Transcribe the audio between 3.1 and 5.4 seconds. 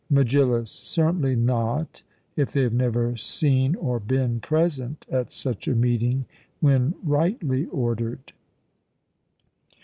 seen or been present at